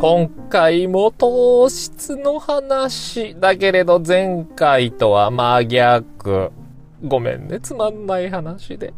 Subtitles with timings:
[0.00, 6.52] 今回も糖質の話だけれど前回とは真逆。
[7.04, 8.94] ごめんね、つまんない話で。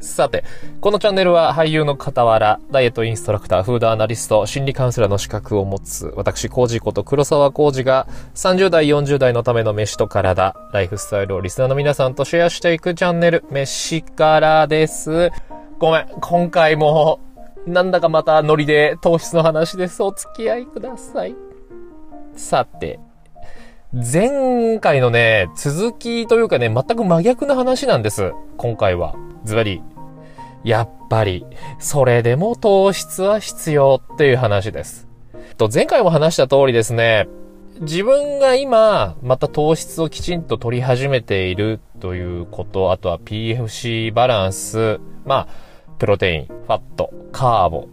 [0.00, 0.42] さて、
[0.80, 15.30] このチャンネルは俳優の傍ら、ダイエットインストラクター、フードアナリスト、心理カウンセラーの資格を持つ、私、コージこと黒沢コージが、30代、40代のための飯と体、ライフスタイルをリスナーの皆さんとシェアしていくチャンネル、飯からです。
[15.78, 17.20] ごめん、今回も、
[17.66, 20.02] なんだかまたノリで糖質の話です。
[20.02, 21.34] お付き合いください。
[22.36, 23.00] さて、
[23.92, 28.32] 前回のね、続きというかね、全く真逆な話なんです。
[28.58, 29.14] 今回は。
[29.44, 29.82] ズバリ。
[30.62, 31.46] やっぱり、
[31.78, 35.08] それでも糖質は必要っていう話です。
[35.56, 37.28] と、前回も話した通りですね、
[37.80, 47.88] 自分が今、また糖質をきちんと取り始めているということ、あとは PFC バランス、まあ、プロテイン、ファット、カーボ、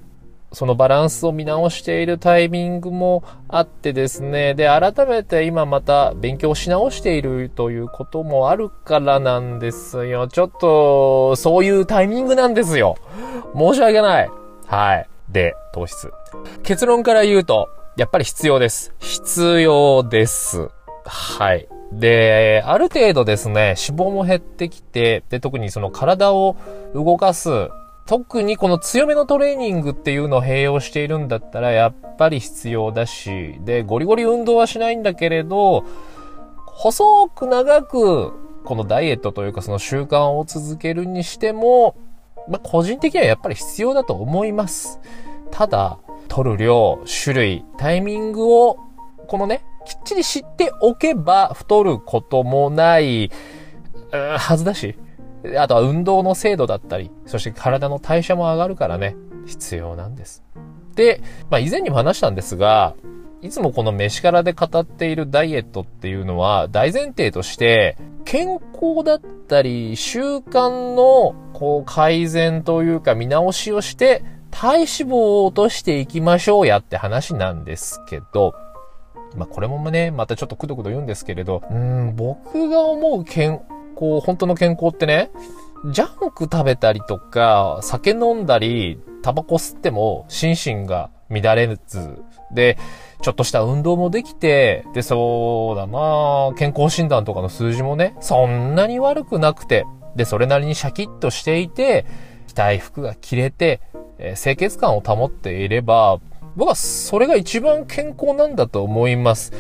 [0.54, 4.54] そのバランスを見直しているタイミングもあってですね。
[4.54, 10.28] で、改めて今また勉強し直しているということもあるからなんですよ。
[10.28, 12.98] ちょっと、そういうタイミングなんですよ。
[13.56, 14.30] 申し訳ない。
[14.68, 15.08] はい。
[15.30, 16.12] で、糖質。
[16.64, 18.94] 結論から言うと、やっぱり必要です。
[19.00, 20.68] 必要です。
[21.06, 21.68] はい。
[21.94, 26.58] で、ある程度ですね、脂肪も減ってきて、で、特にその体を
[26.94, 27.70] 動かす
[28.06, 35.86] 特にこの強めのトレーニングっていうのを併用しているんだったらやっぱり必要だし、で、ゴリゴリ運動はしないんだけれど、
[36.66, 41.96] 細く長くこのダイエットというかその習慣を続けるにしても、
[42.48, 45.00] まあ、個人的にはやっぱり必要だと思います。
[45.52, 48.78] ただ、取る量、種類、タイミングを、
[49.28, 53.32] このね、きっちり知っておけば太ることもない、
[54.12, 54.96] はずだし、
[55.58, 60.44] あとは運動の精度だったり、そして体の代謝も上がるからね、必要なんです。
[60.96, 62.96] で、まあ以前にも話したんですが、
[63.42, 78.54] いつもこの飯からで語っているダイエットっていうのは大前提として健康だったり習慣のこう改善というか見直しをして体脂肪を落としていきましょうやって話なんですけど、
[79.36, 83.62] まあこれもね、またちょっとくどくど言うんですけれど、うん、僕が思う健
[84.02, 85.30] こう、本当の健康ってね、
[85.92, 92.18] ジャンク食べたりとか、酒飲んだり、タバコ吸っても心身が乱れず、
[92.52, 92.80] で、
[93.22, 99.86] ちょっとした運動もできて、で、そうだな健康診断とかの数字もね、そんなに悪くなくて、
[100.16, 102.08] で、それなりにシャキッとしていて、
[102.48, 103.82] 着たい服が着れて、
[104.18, 106.20] えー、清潔感を保っていれば、
[106.56, 109.54] 僕はそれが一番健康なんだと思います。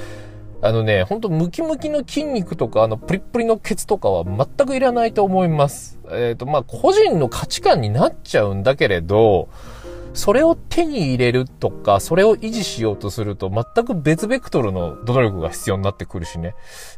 [0.63, 5.99] あのね、ほんとムキムキの筋肉とか、あの、プリップリのケツとかは全くいらないと思います。
[6.11, 9.49] えっ、ー、と、まあ、個人の価値観になっちゃうんだけれど、
[10.13, 16.53] それを手に入れるとか、それを維持しようとすると、全く別ベクトルの努力が必要になってくるしね。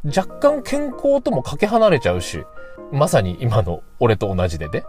[0.06, 2.44] 若干健康ともかけ離れちゃうし、
[2.92, 4.84] まさに今の俺と同じでね。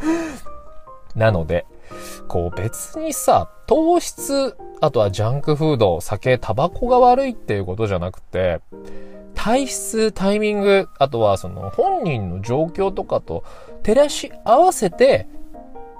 [1.16, 1.66] なので、
[2.28, 8.60] こう別にさ、糖質、あとはジャンクフード、酒、タバコが悪いっていうことじゃなくて、
[9.34, 13.44] 体質、タイミング、あとはその本人の状況とかと
[13.82, 15.28] 照らし合わせて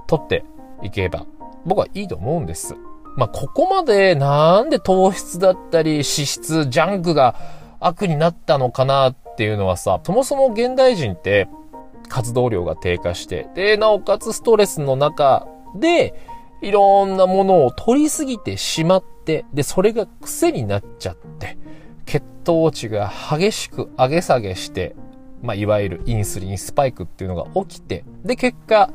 [0.07, 0.45] 取って
[0.83, 1.27] いけば
[1.65, 2.75] 僕はいいと思うんです。
[3.17, 7.35] まあ、ここまでなんで糖質だったり脂質、ジャンクが
[7.81, 11.49] 悪になったのかなっていうのはさ、そもそも現代人って
[12.09, 15.47] 活動量が低下して、で、なおかつストレスの中
[15.77, 16.15] で、
[16.63, 21.59] いろんなものを取りすぎてしまって、で、それが癖になっちゃって、
[22.07, 24.95] 血糖値が激しく上げ下げして、
[25.43, 28.91] まあ、いわゆるインスリンスパイクっていうのが起きて、で、結果、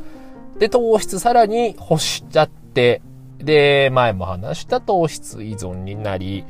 [0.60, 3.02] で、糖質さらに欲しちゃって、
[3.40, 6.46] で、前も話した糖質依存になり、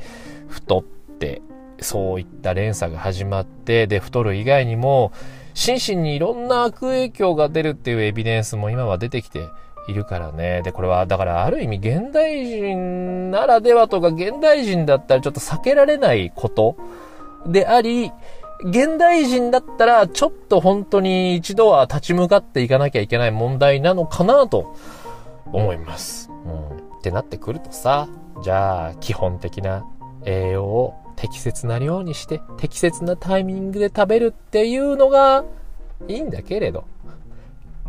[0.48, 1.42] 太って、
[1.80, 5.12] そういった連鎖が始まって、で、太る以外にも、
[5.54, 9.48] 心身にいろんな悪影響が出るっていうエビデンスも今は出てきて
[9.88, 10.62] いるからね。
[10.64, 16.76] で、これは、だからある意味現代人ならではとか、現代人だったらちょっと避けられないこと
[17.46, 18.12] であり、
[18.64, 24.76] 現代人だったらちょっと本当に一度は立ち向かっていかなきゃいけない問題なのかなと
[25.52, 26.32] 思います。
[26.46, 26.78] うん。
[26.78, 28.08] ってなってくるとさ、
[28.44, 29.86] じゃあ基本的な
[30.26, 35.44] 栄養を適切な量にして、適切なタイミングで食べるっていうのが
[36.08, 36.86] いいんだけれど、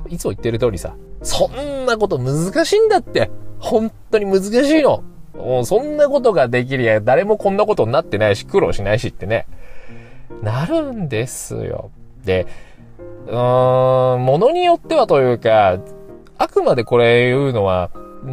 [0.08, 3.31] いつも言ってる通りさ、そんなこと難しいんだって。
[3.58, 5.03] 本当に難しいの。
[5.35, 9.47] もうそんなことができるや誰もこんなことになってないし、苦労しないしってね。
[10.43, 11.91] なるんですよ。
[12.25, 12.47] で、
[13.26, 15.79] うーん、ものによってはというか、
[16.38, 17.91] あくまでこれ言うのは、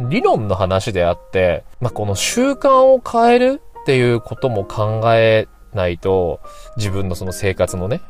[0.08, 6.40] 理論の話であって、まあ、この習慣を変えるっていうことも考えないと、
[6.76, 8.00] 自分のその生活のね、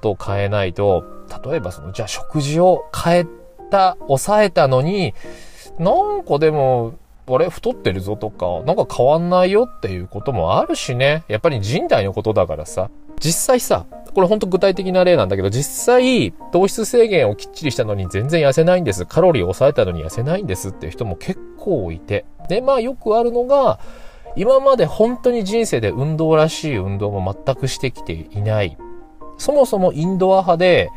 [0.00, 1.04] とを変えないと、
[1.44, 3.26] 例えばその、じゃあ食事を変え
[3.70, 5.14] た、抑えたのに、
[5.78, 6.94] なんかでも、
[7.28, 11.22] あれ太ってるぞとか、なんか変わんないよっていうこともあるしね。
[11.28, 12.90] やっぱり人体のことだからさ。
[13.20, 19.06] 実際さ、これほんと具体的な例なんだけど、実際、糖質制限をきっちりしたのに全然痩せないんです。
[19.06, 22.24] カロリーを抑えたのに痩せないんですっていう人も結構いて。
[22.48, 23.78] で、まあよくあるのが、
[24.36, 28.76] 今まで本当に人生で運動らしい運動も全くしてきていない。
[29.40, 30.90] そもそもインドア派で、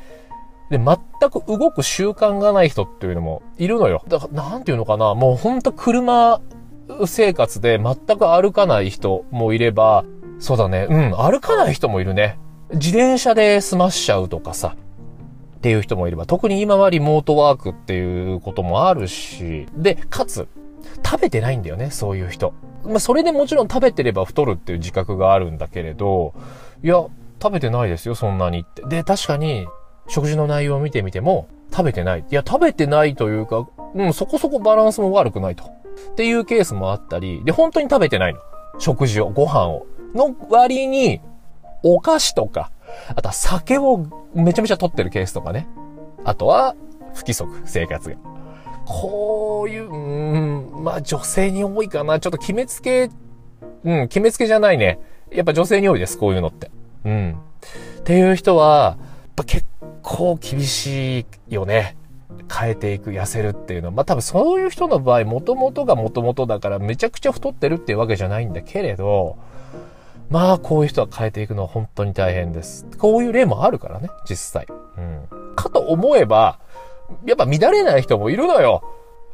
[0.69, 0.97] で、全
[1.29, 4.03] く動く習慣がない人っていうのもいるのよ。
[4.07, 6.41] だから、なんていうのかな、もうほんと車
[7.05, 10.03] 生活で全く歩かない人もいれば、
[10.39, 12.37] そうだね、うん、歩かない人もいるね。
[12.73, 14.75] 自転車で済ましちゃうとかさ、
[15.57, 20.49] っていう人もいれば、特に今はリモートワークっていうこともあるし、で、かつ、
[21.05, 22.53] 食べてないんだよね、そういう人。
[22.83, 26.33] まあ、それでもちろん食べてれば太るっていう自覚があるんだけれど、
[26.83, 27.05] いや、
[27.41, 28.83] 食べてないですよ、そんなにって。
[28.83, 29.67] で、確かに、
[30.07, 32.25] 食事の内容を見てみても、食べてない。
[32.29, 35.63] いや、食べてないというか、うん、そこそこバランスも悪くないと。
[35.65, 38.39] っていうケースもあったり、で、本当に食べてないの。
[38.79, 39.85] 食事を、ご飯を。
[40.13, 41.21] の割に、
[41.83, 42.71] お菓子とか、
[43.09, 45.67] あとは酒をめちゃめちゃ取ってるケースとかね。
[46.23, 46.75] あとは、
[47.13, 48.15] 不規則、生活が。
[48.85, 52.19] こういう、うん、まあ女性に多いかな。
[52.19, 53.09] ちょっと決めつけ、
[53.83, 54.99] うん、決めつけじゃないね。
[55.31, 56.71] やっぱ女性に多いです、こういうのって。
[57.05, 57.37] うん。
[57.99, 59.65] っていう人は、やっぱ結
[60.01, 61.95] 構厳しいよね。
[62.51, 63.93] 変えていく、痩せるっていうのは。
[63.93, 69.37] まあ多分そういう人の場合、元々が元々だからめちゃくちゃ太ってるっていうわけじゃないんだけれど、
[70.29, 72.85] まあこういう人は変えていくのは本当に大変です。
[72.97, 74.67] こういう例もあるからね、実際。
[74.97, 75.55] うん。
[75.55, 76.59] かと思えば、
[77.25, 78.83] やっぱ乱れない人もいるのよ。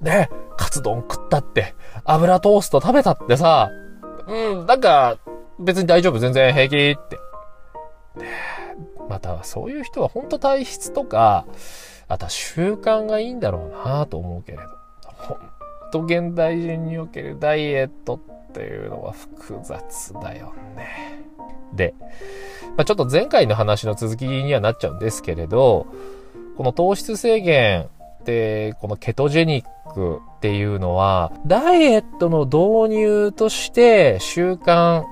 [0.02, 1.74] ね、カツ丼食ったって、
[2.06, 3.70] 油トースト食べたってさ、
[4.28, 5.18] うん、なんか、
[5.60, 7.18] 別に大丈夫、全然平気って。
[9.10, 11.46] また、そういう人は本当体質とか、
[12.08, 14.64] あとは習慣がいいんだろうなと思うけれど。
[15.20, 15.38] 本
[15.92, 21.24] 当現代人におけるダイエットっていうのは複雑だよね。
[21.74, 21.94] で、
[22.78, 25.88] まあ、ちょっと前回の話の続きにはなっちゃうんですけれど、
[26.58, 27.90] この糖質制限
[28.22, 35.04] って、このケトジェニックっていうのは、ダイエットの導入として習慣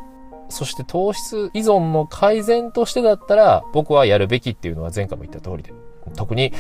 [0.49, 5.73] そして糖質依存の改善としてだったら、僕はやるべきっていうのは前回も言った通りで。
[6.15, 6.53] 特に、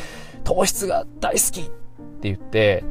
[0.43, 1.71] 糖質が大好きって
[2.23, 2.83] 言って、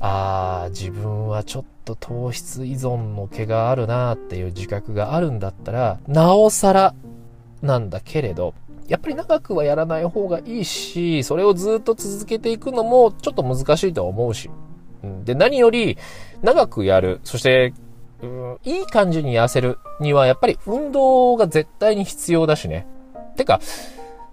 [0.00, 6.94] あー、自分はちょっと糖質依存の毛があるなーっていう自覚があるんだったら、なおさら
[7.62, 8.54] なんだけれど、
[8.88, 14.50] やっぱり長くはやらない方がいいし、それをずっと続けていくのもちょっと難しいとは思うし。
[15.24, 15.98] で、何より
[16.42, 17.72] 長くやる、そして
[18.24, 22.86] うん、いい感じに痩せるには、やっぱり運動が絶対に必要だしね。
[23.36, 23.60] てか、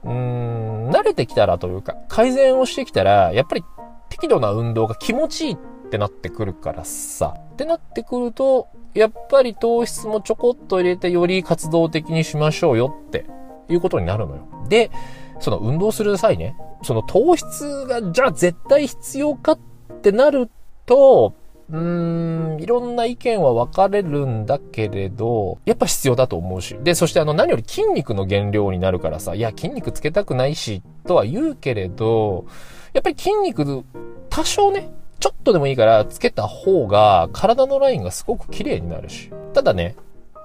[0.04, 3.64] うーん、慣れてきたらというか、改善をしてきたら、やっぱり
[4.10, 5.58] 適度な運動が気持ちいいっ
[5.90, 7.36] てなってくるからさ。
[7.54, 13.26] ってなってくると、やっぱり糖質もちょこっと入れてより活動的にしましょうよって
[13.70, 14.48] いうことになるのよ。
[14.68, 14.92] で、
[15.40, 19.60] その運動する際ね、その糖質がじゃあ絶対必要かっ
[20.02, 20.50] てなる
[20.86, 21.34] と、
[21.72, 26.78] うーん、いろんな意見は分かれるんだけれど、やっぱ必要だと思うし。
[26.84, 32.46] で、そしてあの何より筋肉の原料になるからさ、いや、筋肉つけたくないし、とは言うけれど、
[32.94, 33.84] やっぱり筋肉、
[34.30, 39.32] 多少ね、ちょっとでもいいからつけた方が体のラインがすごく綺麗になるし。
[39.54, 39.96] ただね、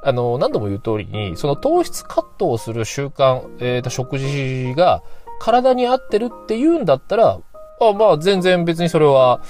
[0.05, 5.03] あの、何度も言う通りに、その糖質カットをする習慣、えっ、ー、と、食事が
[5.41, 7.41] 体に合ってるって言うんだったら、
[7.81, 9.41] あまあ全然別にそれは、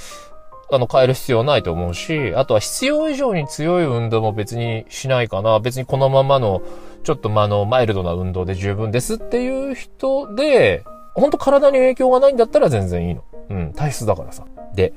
[0.71, 5.61] あの、変える必要ないと思うし、あとは必要以上に強い運動も別にしないかな。
[5.61, 6.63] 別にこのままの、
[7.05, 13.25] ちょっとまあの、マイルドな運動で十分ですっていう人で、本当体に影響がないんだったら全然いいの。
[13.49, 14.45] うん、体質だからさ。
[14.75, 14.93] で、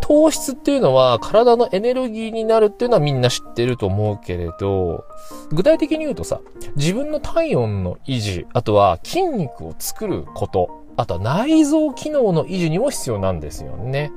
[0.00, 5.04] 糖質っていうのは体のエネルギーになるっていうのはみんな知ってると思うけれど、
[5.52, 6.40] 具体的に言うとさ、
[6.76, 14.10] 自分の体温の維持、あとは筋肉を作ること、あとは内臓機能の維持にも必要なんですよね。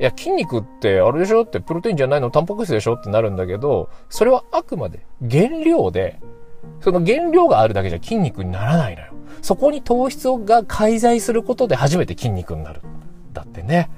[0.00, 1.42] いや、筋肉ってあれでしょ？
[1.42, 2.30] ってプロテインじゃないの？
[2.30, 2.94] タンパク質でしょ？
[2.94, 6.18] ってなるんだけど、それはあくまで原料で、
[6.80, 9.12] その原料があるだけじゃ筋肉にならないのよ。
[9.42, 12.80] そこに糖質が介在することで初めて筋肉になる。
[13.34, 13.90] だってね。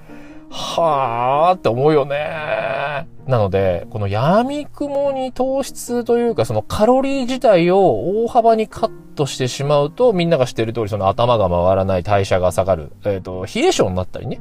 [0.50, 3.06] はーって思うよね。
[3.26, 14.40] なので、この闇雲に糖質というか、そのカロリー自体を大幅にカットしてしまうと、みんなが知ってる通り、その頭が回らない代謝が下がる、えっ、ー、と、冷え性になったりね、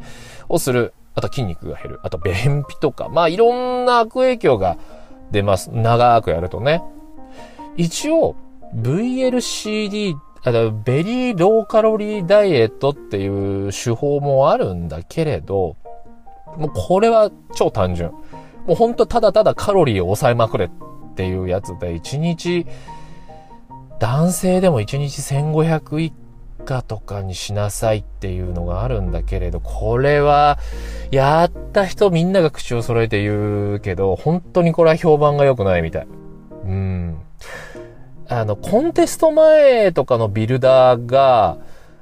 [0.50, 2.00] をするあと筋肉が減る。
[2.04, 3.10] あと便秘とか。
[3.10, 4.78] まあいろんな悪影響が
[5.32, 5.70] 出ます。
[5.72, 6.82] 長くやるとね。
[7.78, 8.36] 一応、
[8.76, 15.76] VLCD、あの、ベリーローカロリーダイエットっていう手法もあるんだけれど、
[16.58, 18.12] もうこれは超単純。
[18.66, 20.70] もうほんとただただカロリーを抑えまくれっ
[21.16, 22.66] ていうやつで、1日、
[24.00, 26.12] 男性でも1日1500以
[26.62, 30.60] 下とかにしなさいっていうのがあるんだけれど、これは、
[31.12, 36.08] やった人みんなが口を揃えて言うけど、本当にこれは評判が良くないみたい。
[36.66, 37.18] うん。
[38.28, 41.58] あの、コンテスト前とかのビルダーが、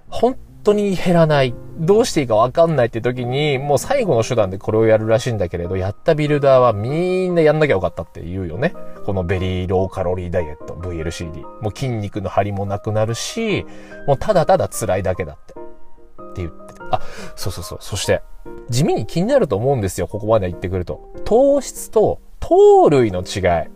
[0.10, 1.54] 本当に減らない。
[1.80, 8.74] どうしていいかわかんないって時に、もう最後の手段でこれをやるらしいんだけれど、やったビルダーはみんなやんなきゃよかったって言うよね。
[9.06, 11.42] このベリーローカロリーダイエット、VLCD。
[11.62, 13.66] もう筋肉の張りもなくなるし、
[14.08, 15.54] もうただただ辛いだけだって。
[15.54, 16.82] って言ってて。
[16.92, 17.02] あ、
[17.36, 17.78] そうそうそう。
[17.82, 18.22] そして、
[18.70, 20.08] 地味に気になると思うんですよ。
[20.08, 21.14] ここまで言ってくると。
[21.26, 23.70] 糖質と糖類の違い。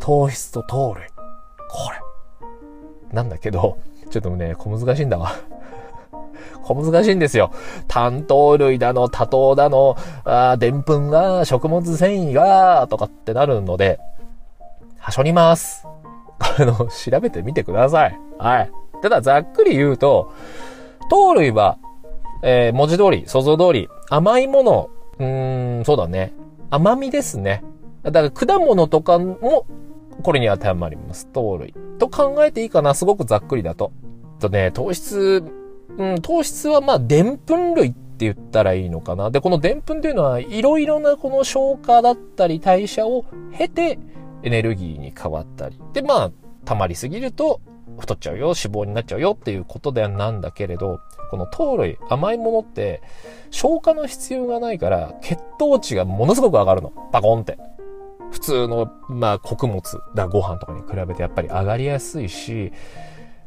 [0.00, 1.06] 糖質と糖類。
[1.68, 1.98] これ。
[3.12, 3.78] なんだけど、
[4.10, 5.32] ちょっとね、小難しいんだわ。
[6.62, 7.52] 小難しいんですよ。
[7.86, 14.00] 担当類だの、多糖だの、あでんぷんが、食物繊維が、とかってなるので、
[14.98, 15.86] はしょります。
[16.38, 18.18] あの、調べてみてください。
[18.38, 18.70] はい。
[19.02, 20.32] ただ、ざっくり言うと、
[21.10, 21.78] 糖類は、
[22.42, 26.32] えー、文字通り、想像通り、甘いもの、うーん、そうだね。
[26.70, 27.64] 甘みですね。
[28.02, 29.66] だから果物とかも、
[30.22, 31.26] これに当てはまります。
[31.28, 31.74] 糖類。
[31.98, 33.92] と考えていいかなすごくざっくりだと。
[34.40, 35.42] とね、糖質、
[35.98, 39.30] うん、糖質はまあ、でんぷん類って言ったらいいのかな。
[39.30, 43.24] で、このでんぷんというのは、いろいろなこの消化だったり代謝を
[43.56, 43.98] 経て、
[44.44, 45.78] エネルギーに変わったり。
[45.92, 46.30] で、まあ、
[46.64, 47.60] 溜まりすぎると、
[47.98, 51.00] 太っちゃうよ、脂肪になっちゃうよっていうことではなんだけれど、
[51.30, 53.02] この糖類、甘いものって、
[53.50, 56.92] 消化の必要がないから、血糖値がものすごく上がるの。
[57.12, 57.58] バコンって。
[58.30, 59.82] 普通の、まあ、穀物
[60.14, 62.72] だ、ご飯とかに比べてやっぱり上がりやすいし、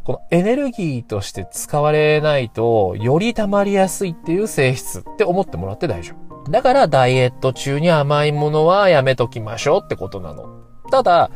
[0.04, 6.52] このエネルギーとして使われないと、より溜まりやすいっていう性質って思ってもらって大丈夫。
[6.52, 10.62] だからダイエット中に甘いものはやめときましょうってことなの。
[10.90, 11.30] ただ、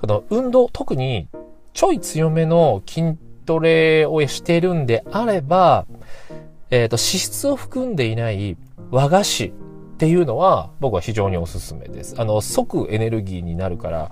[0.00, 1.28] この運動、特に
[1.72, 3.16] ちょい強めの筋
[3.46, 5.86] トレをしてるんであれば、
[6.70, 8.56] えっ、ー、と、脂質を含んでいない
[8.90, 9.52] 和菓子っ
[9.98, 12.16] ていうのは僕は非常におすすめです。
[12.18, 14.10] あの、即エネルギーになるから、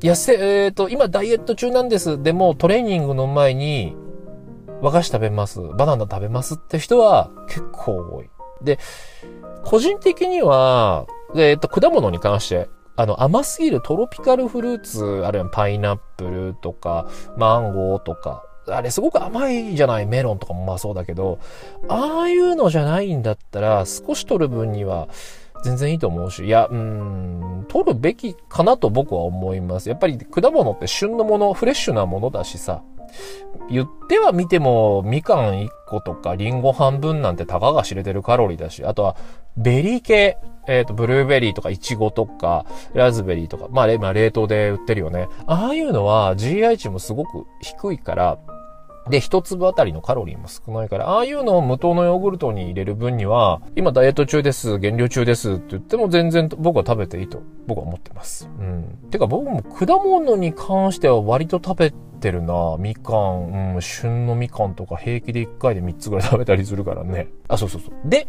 [0.00, 2.22] 痩せ、えっ、ー、と、今ダイエット中なんです。
[2.22, 3.96] でもトレーニングの前に
[4.80, 5.60] 和菓子食べます。
[5.60, 8.30] バナナ食べますって人は結構多い。
[8.62, 8.78] で、
[9.64, 21.38] 個人的には、えっ、ー、と、果物に関して、あの、甘すぎるトロピカルフルーツ、あるいはパイナップルとか、マンゴーとか、あれすごく甘いじゃないメロンとかもまあそうだけど、
[21.88, 25.08] ああいうのじゃないんだったら、少し取る分には、
[25.62, 29.88] 全然いいと思うし、いや、うん、取るべきかなと僕は思います。
[29.88, 32.82] やっぱり果物って旬のもの、フレッシュなものだしさ、
[33.70, 39.16] 言っては見ても、みかん1個とか、リンゴ半分なんてたかが知れてるカロリーだし、あとは、
[39.56, 45.28] ベリー系、えっ、ー、と、ブルーベリーとか、イチゴとか、ラズベリーとか、まあ、まあ、冷凍で売ってるよね。
[45.46, 48.38] ああいうのは GI 値もすごく低いから、
[49.10, 58.48] で、一粒あたりのカロリーも少ないから、ああいうのを無糖のヨーグルトに入れる分には、今ダイエット中です、減量中ですって言っても全然僕は食べていいと僕は思ってます。
[58.58, 58.98] うん。
[59.10, 67.28] てか僕も果物に関しては割と食べてるなみかん、うん、旬のみかんとか平気で1回で3つぐらい食べたりするからね。
[67.48, 68.08] あ、そうそうそう。
[68.08, 68.26] で、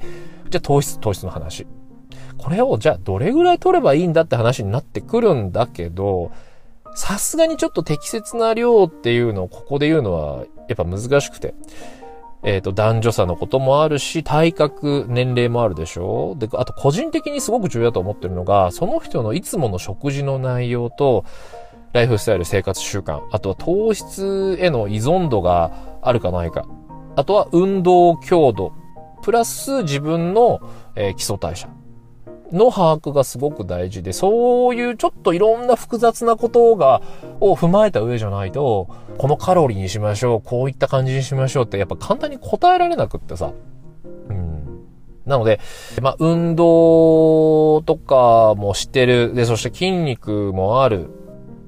[0.49, 1.67] じゃあ糖質、糖質の話。
[2.37, 6.31] これをじゃあどれぐらい取ればいいんだって話になってくるんだけど、
[6.99, 11.55] さすがにちょっと適切な量っていうのをここで言うのはやっぱ難しくて。
[12.41, 16.35] えっ、ー、と、男女差のこともあるし、体格、年齢もあるでしょ？
[16.37, 21.25] で、あと個人的にすごく重要だと思ってるのが、その人のいつもの食事の内容と、
[21.91, 26.65] ライフスタイル、生活習慣、あとは糖質への依存度があるかないか、
[27.17, 28.71] あとは運動強度、
[29.21, 30.61] プラス自分の、
[30.95, 31.67] えー、基礎代謝。
[32.51, 37.01] の把握がすごく大事で、そういうちょっといろんな複雑なことが、
[37.39, 38.87] を踏まえた上じゃないと、
[39.17, 43.53] このカロリーにしましょう、こういった感じにしましょうって、やっぱ簡単に答えられなくってさ。
[44.29, 44.85] うん。
[45.25, 45.59] なので、
[46.01, 49.33] まあ、運動とかもしてる。
[49.33, 51.09] で、そして筋肉もある。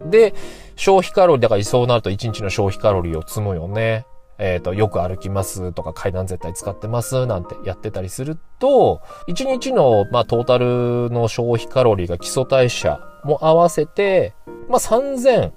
[0.05, 0.33] で、
[0.75, 4.05] 消費カロリー、だからいそうなると1日の消費カロリーを積むよね。
[4.41, 14.33] えっ、ー、と、よく歩きますとか階段絶対使ってますなんてやってたりすると、1日の、まあ、トータルの消費カロリーが基礎代謝も合わせて、
[14.67, 15.51] まあ、3000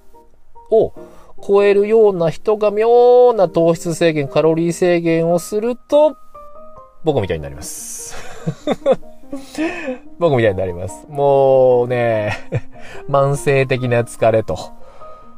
[0.70, 0.92] を
[1.42, 6.14] 超えるような人が妙な糖質制限、カロリー制限をすると、
[7.04, 8.14] 僕みたいになります。
[10.18, 11.06] 僕みたいになります。
[11.08, 12.34] もうね、
[13.08, 14.58] 慢性的な疲れと、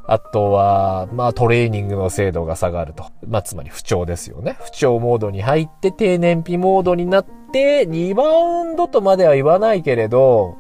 [0.09, 3.05] あとは、まあトレーニングの精度が下がると。
[3.27, 4.57] まあつまり不調ですよね。
[4.61, 10.59] 不調モードに入って低燃費モードになって、リバウンドとまでは言わないけれど、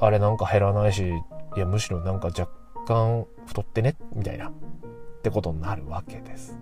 [0.00, 1.06] あれなんか減らないし、
[1.56, 2.48] いやむしろなんか若
[2.86, 4.48] 干太ってね、みたいな。
[4.48, 4.52] っ
[5.22, 6.58] てことになるわけです。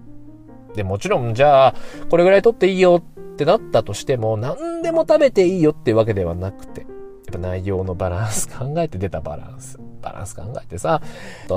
[0.75, 1.75] で、もちろんじゃあ、
[2.11, 6.89] これぐらい取っていいよってなったとしても、何でも食べていいよってわけではなくて、やっ
[7.33, 9.79] ぱ内容のバランス考えて出たバランス。
[10.01, 11.01] バランス考えてさ、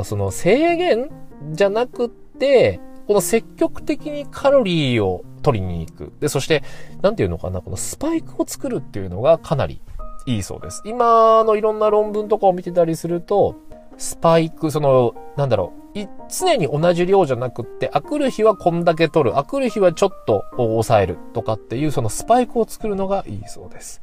[0.03, 1.09] その制限
[1.51, 6.13] じゃなくって、この積極的にカロリーを取りに行く。
[6.19, 6.63] で、そして、
[7.01, 9.81] なんていうのかな、このスパイクを作るっていうのがかなり
[10.25, 10.81] いいそうです。
[10.85, 13.55] 今のいろんな論文とかを見てたりすると、
[13.97, 24.01] スパイク、その、なんだろう、常に同じ量じゃなくって、あくる日はこんだけ取る、あくる日はちょっと抑えるとかっていう、そのスパイクを作るのがいいそうです。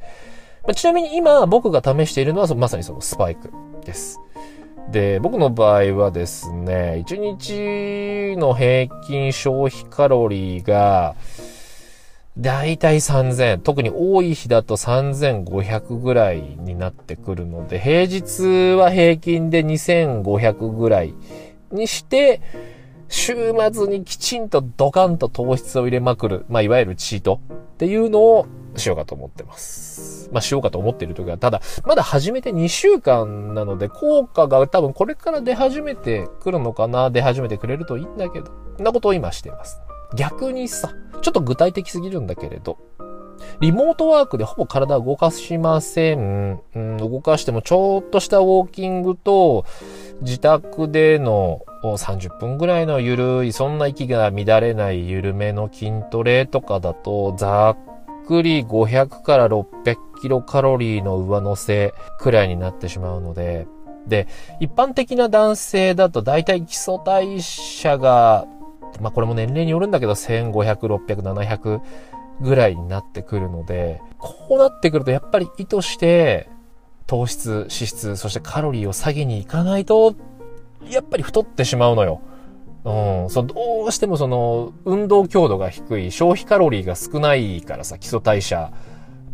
[0.67, 3.51] まちなみに今僕が試しているのはまさにそのスパイク
[3.83, 4.19] です。
[4.91, 11.15] で、僕の場合はですね、1日の平均消費カロリーが、
[12.37, 21.13] だいたい3000、特に多い日だと3500ぐらいになってくるので、平日は平均で2500ぐらい
[21.71, 22.41] にして、
[23.11, 27.41] 週末にきちんとドカンと糖質を入れまくる、まあ、いわゆるチート
[27.73, 30.29] っていうのをしようかと思ってます。
[30.31, 39.81] まあ、しようかと思っている時は、ただ、まだ始めて2週間なので、効果が多分これから出始めてくるのかな、出始めてくれるといいんだけど、そんなことを今しています。
[40.15, 42.77] 逆にさ、ちょっと具体的すぎるんだけれど、
[43.59, 46.59] リモートワークでほぼ体を動かしません。
[46.75, 49.65] うん、動かしてもちょっとしたウォーキングと、
[50.21, 57.75] 自宅での30分ぐらいのゆるい、そんな息が乱れない緩めの筋トレとかだと、ざ
[58.23, 63.67] っくり500から600キロカロリーの上乗せくらいになってしまうので、
[64.07, 64.27] で、
[64.59, 68.45] 一般的な男性だと大体基礎代謝が、
[68.99, 71.81] まあこれも年齢によるんだけど、1500、600、700
[72.41, 76.49] ぐらいになってくるので、こうなってくるとやっぱり意図して、
[77.07, 80.15] 糖質、脂質、そしてカロリーを下げに行かないと、
[80.89, 82.21] やっぱり太ってしまうのよ。
[82.83, 88.71] うん、そう、どうしてもその、運動強度が低い、消費カロリーが少ないからさ、基礎代謝、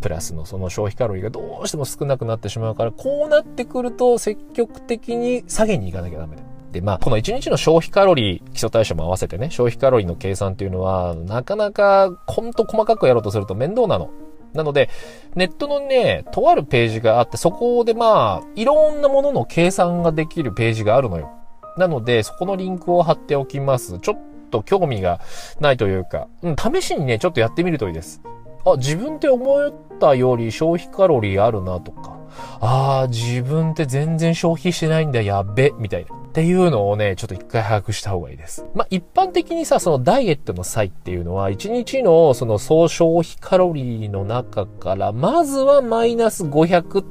[0.01, 6.43] プラスのその消費カロリーがどうしても少なくなってしまうから、こうなってくると積極的に下げに行かなきゃダメだ。
[6.71, 14.09] で、まあ、この1日の消費カロリー、基礎代謝も合わせてね、消費カロリーの計算っていうのは、なかなか、ほんと細かくやろうとすると面倒なの。
[14.53, 14.89] なので、
[15.35, 21.31] ネットのね、とあるページがあって、そこでまあ、いろんなものの計算ができるページがあるのよ。
[21.77, 23.99] なので、そこのリンクを貼っておきます。
[23.99, 25.19] ちょっと興味が
[25.59, 28.21] ないというか、うん、試しにね、ちょっとやってみるといいです。
[28.65, 32.17] あ、自分って思ったより消費カロリーあるなとか、
[32.59, 36.26] ああ、自分って全然消費してないんだ、やべ、みたいな。
[36.37, 38.63] っていうのをね、ちょっと一回把握した方がいいです。
[38.75, 47.05] まあ、一般的にさ、そのダイエットの際っていうのは、1日のその総消費カロリーの中から、まずはマイナス500っ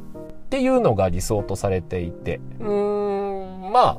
[0.49, 3.99] ていうのが理想とされていて、うーん、ま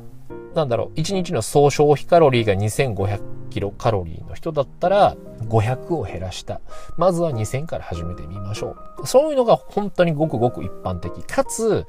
[0.54, 6.62] なんだろう、1日の総消費カロリーが2500キロカロリーの人だったら、500を減らした。
[6.96, 9.06] まずは2000から始めてみましょう。
[9.06, 11.22] そういうのが本当にごくごく一般的。
[11.22, 11.84] かつ、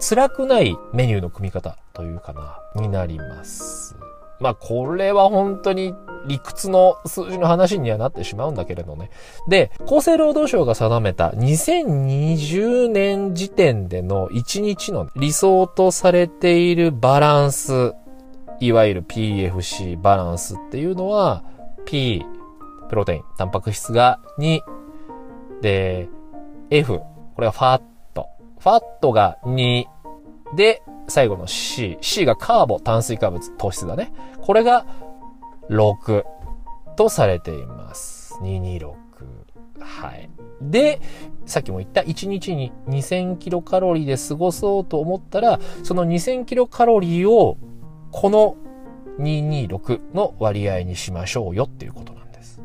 [0.00, 3.96] 辛くないメニューの組み方というかな、になります。
[4.40, 5.94] まあこれは本当に
[6.26, 9.10] 理屈の数字の話にはなってしまうんだけれどね。
[9.48, 17.94] で、厚生労働省が定めた2020年時点での1日の理想とされているバランス、
[18.60, 21.42] いわゆる PFC バランスっていうのは、
[21.84, 22.24] P、
[22.88, 24.60] プロテイン、タンパク質が2、
[25.62, 26.08] で、
[26.70, 27.00] F、
[27.34, 27.87] これはファッ。
[28.58, 29.84] ファットが2、
[30.54, 31.98] で、最後の C。
[32.00, 34.12] C がカーボ、炭水化物、糖質だね。
[34.40, 34.86] これが
[35.70, 36.24] 6
[36.96, 38.34] とされています。
[38.42, 38.94] 226。
[39.80, 40.28] はい。
[40.60, 41.00] で、
[41.46, 47.56] さっきも言った1日に2000キロカロリーで過ごそうと思ったら、その2000キロカロリーを
[48.10, 48.56] この
[49.18, 52.60] 226の割合にしましょうよっていうことなんです。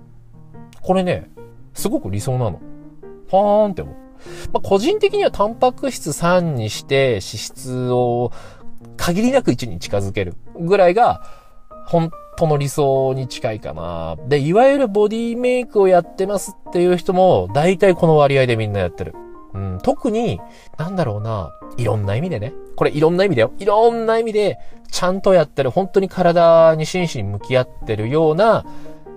[0.82, 1.30] これね、
[1.74, 2.60] すごく理想なの。
[3.30, 3.96] パーンって思う。
[4.52, 8.32] まあ、個人的にはタンパク質3にして脂質を
[8.98, 11.22] 限りなく1に近づけるぐらいが
[11.86, 14.18] 本当の理想に近いかな。
[14.28, 19.16] で、いわゆるボディメイクをやってますっていう人も大体この割合でみんなやってる。
[19.54, 20.40] うん、特に、
[20.78, 22.54] なんだろうな、いろんな意味でね。
[22.76, 23.54] これいろんな意味だよ。
[23.60, 24.58] いろんな意味で、
[24.92, 28.66] ちゃんとやってる、本当に体に真摯に向き合ってるような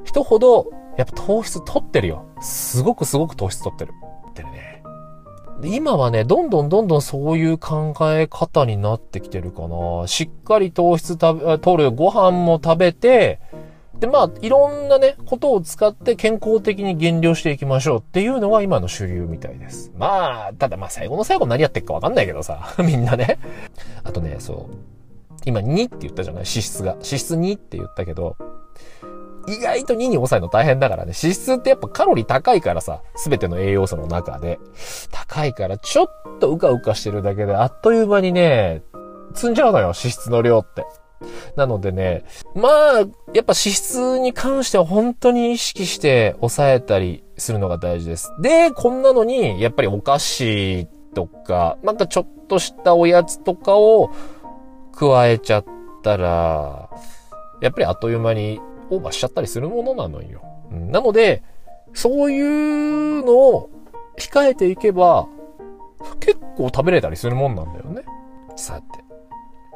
[0.04, 0.66] 人ほど、
[0.98, 2.26] やっぱ糖質取ってるよ。
[2.40, 3.92] すごくすごく糖質取ってる。
[4.30, 4.65] ってね。
[5.60, 10.06] で今はね、どんどんどんどんそういう考え方になってきてるかな。
[10.06, 13.40] しっかり糖質食べ、取る、ご飯も食べて、
[13.98, 19.90] で、まあ、いろんなね、ことを使って健康的に減量していきましょうっていうのが今の主流みたいです。
[19.96, 23.38] まあ、ただまあ最後の最後何やってっかわかんないけどさ、 みんなね。
[24.04, 24.74] あとね、そう。
[25.46, 26.44] 今2って言ったじゃない？
[26.44, 26.92] 脂質が。
[26.92, 28.36] 脂質2って言ったけど、
[29.48, 31.12] 意外と2に抑えるの大変だからね。
[31.20, 34.58] 脂質ってやっぱカロリー高いからさ、すべての栄養素の中で。
[35.10, 38.82] 高いからちょっとうかうかしてるだけであっという間にね、
[39.34, 40.84] 積んじゃうのよ、脂質の量って。
[41.56, 43.06] なのでね、まあ、やっ
[43.44, 48.32] ぱ脂質に関しては本当に意識して抑えたりするのが大事です。
[48.40, 54.10] で、こんなのに、やっぱりお菓子とか、なんかちょっとしたおやつとかを
[54.94, 55.64] 加えちゃっ
[56.02, 56.90] たら、
[57.62, 60.42] やっぱりあっという間にオーバーしちゃったりするものなのよ。
[60.70, 61.42] うん、なので、
[61.94, 63.70] そういうのを
[64.18, 65.28] 控えていけば、
[66.20, 68.02] 結構食べれたりするもんなんだよね。
[68.56, 69.06] さて。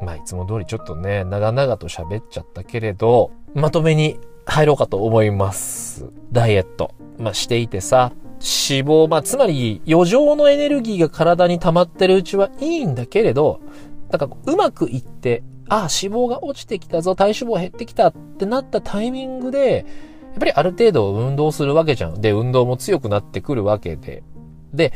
[0.05, 6.11] まあ、いつも通りちょっとね、長々と喋っちゃったけれど、まとめに入ろうかと思います。
[6.33, 6.95] ダイエット。
[7.19, 13.61] まあ、していてさ、脂肪、まあ、つまり余剰のエネルギーが体に溜まってるうちはいいんだけれど、
[14.11, 19.87] なんかうまくいって、あ、脂肪が落ちてきたぞ、体脂肪減ってきたってなったタイミングで、
[20.33, 22.21] やっぱりある程度運動するわけじゃん。
[22.21, 24.23] で、運動も強くなってくるわけで。
[24.75, 24.93] で、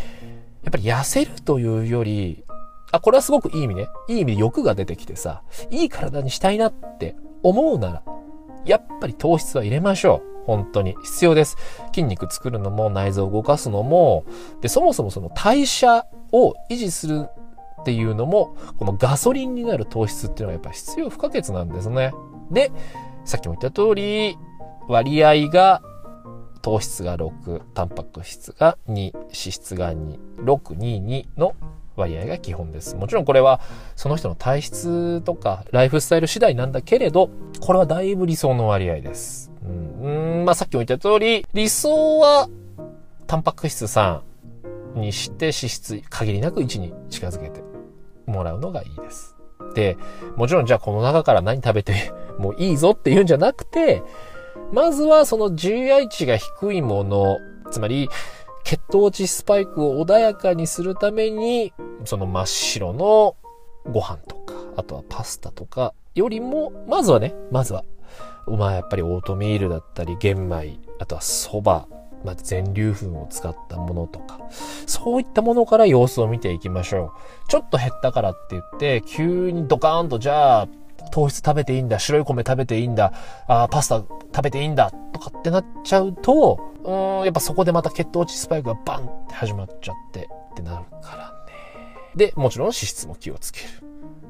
[0.64, 2.44] やっぱり痩せるというより、
[2.90, 3.86] あ、これはすごくいい意味ね。
[4.08, 8.02] いい意味で欲が出てきてさ、いい体にしたいなって思うなら、
[8.64, 10.34] やっぱり糖質は入れましょう。
[10.46, 10.94] 本当に。
[11.02, 11.56] 必要です。
[11.94, 14.24] 筋肉作るのも内臓を動かすのも、
[14.60, 17.28] で、そもそもその代謝を維持する
[17.84, 22.14] っていうのも、このガソリンになる糖質っていうのはやっぱ必要不可欠なんですね。
[22.50, 22.72] で、
[23.26, 24.38] さっきも言った通り、
[24.88, 25.82] 割合が
[26.62, 31.54] 糖質が6、タンパク質が2、脂質が2、6、2、2の
[31.94, 32.96] 割合が基本です。
[32.96, 33.60] もちろんこれは
[33.96, 37.28] その人の体質とかライフスタイル次第なんだけれど、
[37.60, 39.52] これはだいぶ理想の割合です。
[39.62, 42.48] うん、うんまあさっきも言った通り、理想は
[43.26, 44.22] タンパク質3
[44.94, 47.63] にして脂質限りなく1に近づけて
[48.26, 49.36] もらうのがいいです。
[49.74, 49.96] で、
[50.36, 54.02] もちろんじゃあこの中から何食べて もいいぞっていうんじゃなくて、
[54.72, 57.38] まずはその GI 値が低いもの、
[57.70, 58.08] つまり
[58.64, 61.72] 血糖値スパイクを穏やかにするために、
[62.04, 63.36] その真っ白の
[63.86, 67.84] ご飯とか、あとはパスタとかよりも、まずはね、まずは、
[68.46, 71.86] まあやっぱりオートミールだったり玄米、あとは蕎麦、
[72.24, 74.40] まあ、全粒粉を使ったものとか、
[74.86, 77.12] そういったものから様子を見ていきましょ
[77.46, 77.48] う。
[77.48, 80.68] ちょっと減ったからって言って、急にドカーンとじゃあ、
[81.10, 83.12] 糖質食べていいんだ、白い米食べていいんだ、
[83.46, 91.34] あパスタ食べていいんだ、とかってなっちゃうと、うん、やっぱそこでまた血糖値スパイクがバンって始まっちゃってってなるからね。
[92.16, 93.66] で、もちろん脂質も気をつける。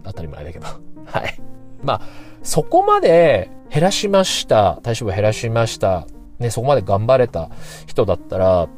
[0.05, 0.67] 当たり前だけど。
[1.07, 1.41] はい。
[1.83, 2.01] まあ、
[2.43, 4.79] そこまで減らしました。
[4.83, 6.07] 体脂肪減らしました。
[6.39, 7.51] ね、そこまで頑張れた
[7.87, 8.69] 人だったら、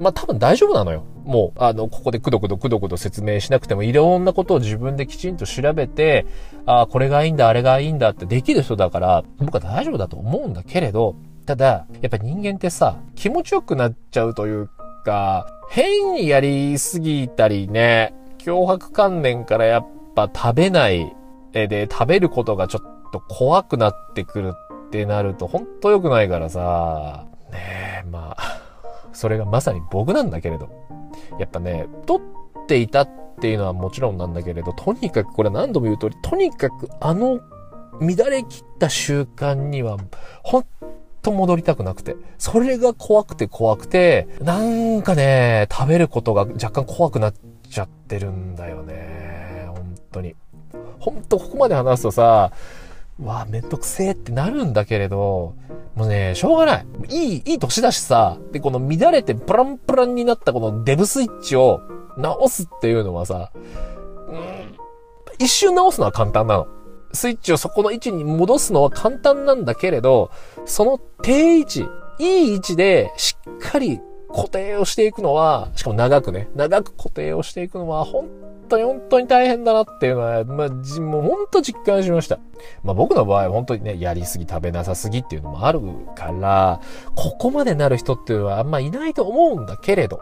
[0.00, 1.04] まあ多分大丈夫なのよ。
[1.24, 6.26] もう、あの、ここでくどくどくどくど説明しなくても、いろんなことを自分できちんと調べて、
[6.66, 11.14] ああ、これがいいんだ、あれがいいんだってできる人だから、僕は大丈夫だと思うんだけれど、
[11.46, 14.70] ただ、やっぱ人間ってさ、気持ちよくなっちゃうという
[15.04, 21.14] か、変にやりすぎたりね、脅迫観念からやっぱ食べない
[21.52, 24.54] で、食べることがちょっと怖くなってくる
[24.92, 28.60] ってなると、ほんと良くないからさ、ねえ、まあ、
[29.14, 30.68] それがまさに僕なんだけれど。
[31.38, 32.20] やっぱね、撮っ
[32.66, 37.40] ていたっていうのはもちろんなんだけれど、とにかくこれ何度も言う通り、とにかくあの
[38.00, 39.96] 乱れ切った習慣には、
[40.42, 40.64] ほん
[41.22, 42.14] と戻りたくなくて。
[42.36, 47.34] それが怖くて怖くて、なんかね、食べることが若干怖くなっ
[47.70, 49.64] ちゃってるんだよね。
[49.68, 50.34] 本当に。
[50.98, 52.52] ほんとここまで話すとさ、
[53.24, 55.54] わあ、めんどくせえってなるんだけれど、
[55.94, 56.86] もうね、しょうがない。
[57.08, 61.80] いい、いい年だしさ、で、この乱れてプランプランになったこのデブスイッチを
[62.16, 64.76] 直すっていうのはさ、うん、
[65.38, 66.66] 一瞬直すのは簡単なの。
[67.14, 70.30] スイッチをそこの位置に戻すのは簡単なんだけれど、
[70.64, 71.86] その定位置、
[72.18, 74.00] いい位置でしっかり
[74.34, 78.28] 固定をしていくのは、しかも長くね、長く固定をしていくのは、本
[78.68, 80.68] 当に本当に大変だなっていうのは、まあ、
[81.00, 82.38] もう本当実感しました。
[82.82, 85.80] まあ僕の場合は本当にね、やりすぎ食べなさすぎっていうのもある
[86.14, 86.80] から、
[87.14, 90.20] ここまでなる人っていうのはあんまいないと思うんだけれど、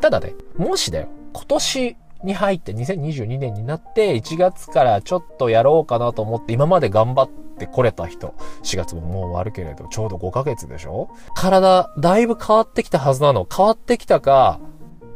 [0.00, 7.30] ただね、もしだよ、今年に入って2022年になって1月からちょっとやろうかなと思って今まで頑張っ
[7.66, 11.08] てこれた人、4月ももう終わるけれど、ちょうど5ヶ月でしょ？
[11.34, 13.46] 体、だいぶ変わってきたはずなの。
[13.54, 14.58] 変わってきたか、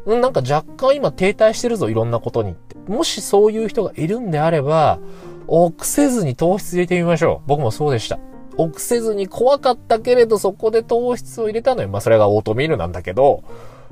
[0.06, 2.76] なんか若干今停滞してるぞ、いろんなことにって。
[2.90, 5.00] もしそういう人がいるんであれば、
[5.48, 7.48] 臆せずに糖質入れてみましょう。
[7.48, 8.18] 僕もそうでした。
[8.56, 11.88] 臆せずに怖かったけれど、そこで糖質を入れたのよ。
[11.88, 13.42] まあ、それがオートミールなんだけど、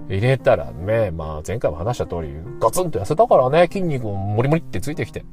[0.08, 5.24] 入れたらね、まあ、前回も話した通り、ガツンと痩せたからね、筋肉もモリモリってついてきて。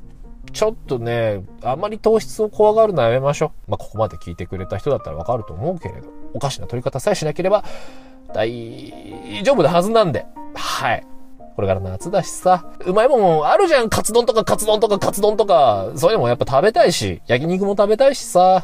[0.53, 3.71] ちょっとね、あんまり糖質を怖がるのはやめましょう。
[3.71, 7.63] まあ、ここまで聞いてくれた人だったらわかると思うけれど、おかしな取り方さえしなければ、
[8.33, 8.93] 大
[9.43, 10.25] 丈夫なはずなんで。
[10.55, 11.05] はい。
[11.55, 13.89] これから夏だしさ、うまいもんあるじゃん。
[13.89, 18.63] カツ丼とかカツ丼とかカツ丼とか、そういうのもやっぱ食べたいし、焼肉も食べたいしさ。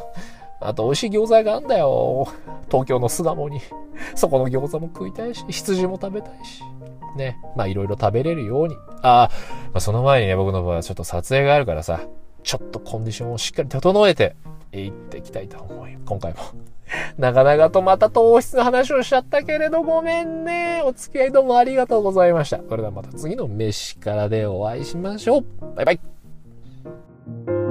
[0.60, 2.26] あと美味しい餃子があんだよ。
[2.68, 3.60] 東京の巣鴨に。
[4.14, 6.62] そこの餃子も食いたいし、羊も食べたいし。
[7.16, 7.38] ね。
[7.56, 8.76] まあいろいろ食べれるように。
[9.02, 9.30] ああ、
[9.66, 12.00] まあ、その前にね、僕の場合はちょっと撮影があるからさ、
[12.42, 14.36] ちょっとコンディションをしっかり整えて、
[14.72, 15.98] 行っていきたいと思うよ。
[16.04, 16.38] 今回も。
[17.18, 20.82] 長々とまた糖質の話をしちゃったけれどごめんね。
[20.84, 22.60] お付き合いどうもありがとうございました。
[22.68, 25.44] それではまた次の飯からでお会いしましょう。
[25.76, 27.67] バイバイ。